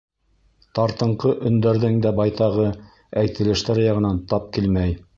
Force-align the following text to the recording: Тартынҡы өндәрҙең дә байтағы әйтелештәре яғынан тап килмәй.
Тартынҡы 0.79 1.33
өндәрҙең 1.51 2.01
дә 2.07 2.15
байтағы 2.23 2.67
әйтелештәре 3.25 3.89
яғынан 3.93 4.23
тап 4.35 4.53
килмәй. 4.59 5.03